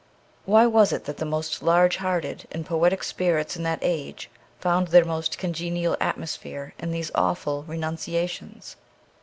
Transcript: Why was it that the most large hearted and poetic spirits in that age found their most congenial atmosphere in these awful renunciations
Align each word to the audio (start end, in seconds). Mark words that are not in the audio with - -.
Why 0.45 0.65
was 0.65 0.91
it 0.91 1.05
that 1.05 1.17
the 1.17 1.25
most 1.27 1.61
large 1.61 1.97
hearted 1.97 2.47
and 2.51 2.65
poetic 2.65 3.03
spirits 3.03 3.55
in 3.55 3.61
that 3.65 3.77
age 3.83 4.31
found 4.59 4.87
their 4.87 5.05
most 5.05 5.37
congenial 5.37 5.95
atmosphere 6.01 6.73
in 6.79 6.89
these 6.89 7.11
awful 7.13 7.61
renunciations 7.65 8.77